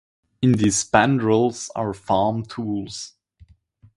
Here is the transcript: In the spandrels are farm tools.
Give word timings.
In 0.41 0.53
the 0.53 0.71
spandrels 0.71 1.69
are 1.75 1.93
farm 1.93 2.41
tools. 2.43 3.13